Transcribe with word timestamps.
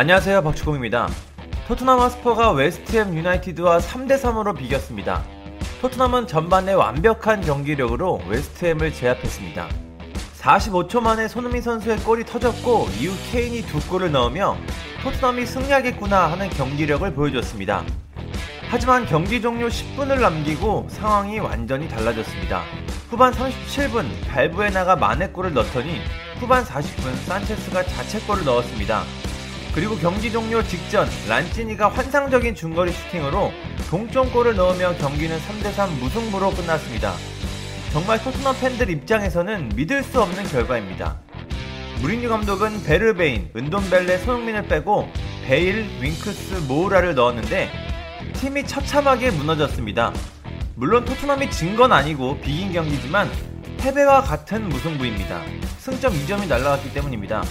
안녕하세요 0.00 0.44
박주공입니다. 0.44 1.08
토트넘 1.66 1.98
허스퍼가 1.98 2.52
웨스트햄 2.52 3.16
유나이티드와 3.16 3.78
3대3으로 3.78 4.56
비겼습니다. 4.56 5.24
토트넘은 5.80 6.28
전반에 6.28 6.72
완벽한 6.72 7.40
경기력으로 7.40 8.20
웨스트햄을 8.28 8.92
제압했습니다. 8.92 9.68
45초 10.38 11.00
만에 11.00 11.26
손흥민 11.26 11.62
선수의 11.62 11.96
골이 12.04 12.24
터졌고 12.24 12.86
이후 13.00 13.12
케인이 13.32 13.62
두 13.62 13.80
골을 13.88 14.12
넣으며 14.12 14.56
토트넘이 15.02 15.44
승리하겠구나 15.44 16.30
하는 16.30 16.48
경기력을 16.48 17.12
보여줬습니다. 17.12 17.82
하지만 18.70 19.04
경기 19.04 19.42
종료 19.42 19.66
10분을 19.66 20.20
남기고 20.20 20.86
상황이 20.90 21.40
완전히 21.40 21.88
달라졌습니다. 21.88 22.62
후반 23.10 23.32
37분 23.32 24.06
발부에나가 24.28 24.94
만회골을 24.94 25.54
넣더니 25.54 26.00
후반 26.38 26.62
40분 26.62 27.16
산체스가 27.26 27.82
자책골을 27.82 28.44
넣었습니다. 28.44 29.02
그리고 29.78 29.96
경기 29.96 30.32
종료 30.32 30.60
직전 30.60 31.08
란치니가 31.28 31.88
환상적인 31.90 32.56
중거리 32.56 32.90
슈팅으로 32.90 33.52
동점골을 33.88 34.56
넣으며 34.56 34.96
경기는 34.96 35.38
3대3 35.38 36.00
무승부로 36.00 36.50
끝났습니다. 36.50 37.14
정말 37.92 38.20
토트넘 38.20 38.58
팬들 38.58 38.90
입장에서는 38.90 39.70
믿을 39.76 40.02
수 40.02 40.20
없는 40.20 40.48
결과입니다. 40.48 41.20
무린뉴 42.00 42.28
감독은 42.28 42.82
베르베인, 42.82 43.50
은돈벨레, 43.54 44.18
손흥민을 44.18 44.66
빼고 44.66 45.08
베일, 45.46 45.86
윙크스, 46.00 46.64
모우라를 46.66 47.14
넣었는데 47.14 47.70
팀이 48.32 48.66
처참하게 48.66 49.30
무너졌습니다. 49.30 50.12
물론 50.74 51.04
토트넘이 51.04 51.52
진 51.52 51.76
건 51.76 51.92
아니고 51.92 52.40
비긴 52.40 52.72
경기지만 52.72 53.30
패배와 53.78 54.22
같은 54.22 54.68
무승부입니다. 54.70 55.40
승점 55.78 56.14
2점이 56.14 56.48
날라갔기 56.48 56.92
때문입니다. 56.92 57.44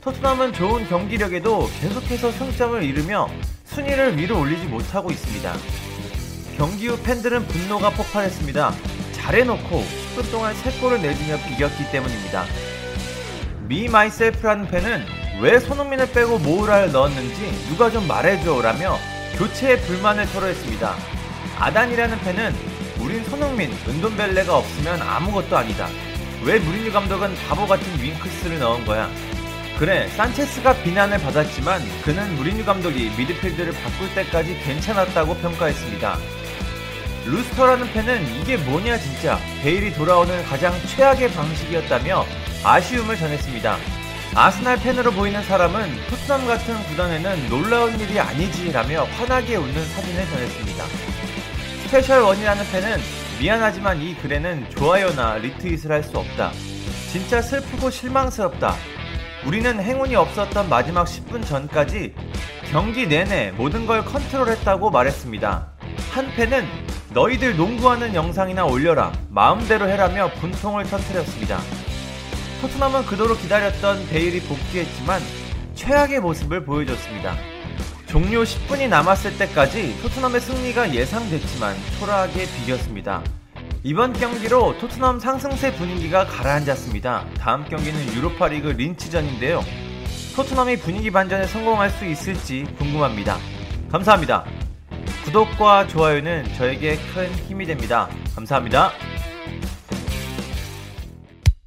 토트넘은 0.00 0.52
좋은 0.52 0.88
경기력에도 0.88 1.68
계속해서 1.80 2.30
승점을 2.30 2.82
잃으며 2.84 3.28
순위를 3.64 4.16
위로 4.16 4.40
올리지 4.40 4.66
못하고 4.66 5.10
있습니다. 5.10 5.52
경기 6.56 6.86
후 6.86 7.02
팬들은 7.02 7.46
분노가 7.48 7.90
폭발했습니다. 7.90 8.74
잘해놓고 9.12 9.84
10분 10.16 10.30
동안 10.30 10.54
3골을 10.54 11.00
내주며 11.00 11.38
비겼기 11.48 11.90
때문입니다. 11.90 12.44
Me 13.66 13.88
Myself라는 13.88 14.68
팬은 14.68 15.04
왜 15.42 15.58
손흥민을 15.58 16.12
빼고 16.12 16.38
모우라를 16.38 16.92
넣었는지 16.92 17.68
누가 17.68 17.90
좀 17.90 18.06
말해줘 18.06 18.62
라며 18.62 18.96
교체에 19.36 19.80
불만을 19.80 20.26
토로했습니다. 20.32 20.94
아단이라는 21.58 22.18
팬은 22.20 22.54
우린 23.00 23.24
손흥민, 23.24 23.72
은돈벨레가 23.86 24.56
없으면 24.56 25.02
아무것도 25.02 25.56
아니다. 25.56 25.88
왜 26.44 26.58
무리뉴 26.60 26.92
감독은 26.92 27.34
바보 27.48 27.66
같은 27.66 28.00
윙크스를 28.00 28.60
넣은 28.60 28.84
거야? 28.84 29.10
그래, 29.78 30.08
산체스가 30.08 30.82
비난을 30.82 31.18
받았지만 31.18 31.80
그는 32.02 32.34
무리뉴 32.34 32.64
감독이 32.64 33.12
미드필드를 33.16 33.72
바꿀 33.72 34.12
때까지 34.12 34.58
괜찮았다고 34.64 35.36
평가했습니다. 35.36 36.18
루스터라는 37.26 37.92
팬은 37.92 38.26
이게 38.40 38.56
뭐냐 38.56 38.98
진짜 38.98 39.38
베일이 39.62 39.92
돌아오는 39.92 40.42
가장 40.46 40.74
최악의 40.84 41.30
방식이었다며 41.30 42.24
아쉬움을 42.64 43.16
전했습니다. 43.16 43.76
아스날 44.34 44.80
팬으로 44.80 45.12
보이는 45.12 45.40
사람은 45.44 46.06
토트넘 46.10 46.46
같은 46.46 46.74
구단에는 46.88 47.48
놀라운 47.48 47.98
일이 48.00 48.18
아니지라며 48.18 49.04
환하게 49.04 49.56
웃는 49.56 49.88
사진을 49.90 50.26
전했습니다. 50.28 50.84
Special 51.84 52.22
One이라는 52.22 52.64
팬은 52.72 52.98
미안하지만 53.40 54.02
이 54.02 54.16
글에는 54.16 54.70
좋아요나 54.70 55.36
리트윗을 55.36 55.92
할 55.92 56.02
수 56.02 56.18
없다. 56.18 56.50
진짜 57.12 57.40
슬프고 57.40 57.90
실망스럽다. 57.90 58.76
우리는 59.46 59.80
행운이 59.80 60.16
없었던 60.16 60.68
마지막 60.68 61.04
10분 61.04 61.46
전까지 61.46 62.14
경기 62.70 63.06
내내 63.06 63.52
모든 63.52 63.86
걸 63.86 64.04
컨트롤했다고 64.04 64.90
말했습니다. 64.90 65.72
한 66.10 66.34
팬은 66.34 66.66
너희들 67.14 67.56
농구하는 67.56 68.14
영상이나 68.14 68.66
올려라. 68.66 69.12
마음대로 69.30 69.88
해라며 69.88 70.30
분통을 70.40 70.84
터뜨렸습니다. 70.84 71.60
토트넘은 72.60 73.06
그토록 73.06 73.40
기다렸던 73.40 74.08
베일이 74.08 74.40
복귀했지만 74.40 75.22
최악의 75.74 76.20
모습을 76.20 76.64
보여줬습니다. 76.64 77.36
종료 78.06 78.42
10분이 78.42 78.88
남았을 78.88 79.38
때까지 79.38 80.00
토트넘의 80.02 80.40
승리가 80.40 80.94
예상됐지만 80.94 81.76
초라하게 81.98 82.46
비겼습니다. 82.56 83.22
이번 83.84 84.12
경기로 84.12 84.76
토트넘 84.78 85.20
상승세 85.20 85.72
분위기가 85.72 86.26
가라앉았습니다. 86.26 87.24
다음 87.38 87.64
경기는 87.64 88.12
유로파리그 88.14 88.68
린치전인데요. 88.68 89.62
토트넘이 90.34 90.78
분위기 90.78 91.10
반전에 91.10 91.46
성공할 91.46 91.90
수 91.90 92.04
있을지 92.04 92.66
궁금합니다. 92.76 93.36
감사합니다. 93.90 94.44
구독과 95.24 95.86
좋아요는 95.86 96.52
저에게 96.54 96.96
큰 97.14 97.30
힘이 97.46 97.66
됩니다. 97.66 98.08
감사합니다. 98.34 98.90